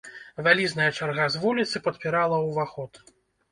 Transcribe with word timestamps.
Вялізная 0.45 0.87
чарга 0.99 1.27
з 1.35 1.43
вуліцы 1.45 1.83
падпірала 1.89 2.43
ўваход. 2.49 2.91